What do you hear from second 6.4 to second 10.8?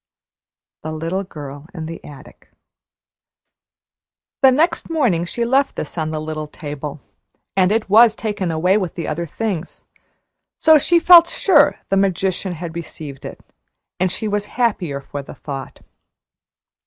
table, and it was taken away with the other things; so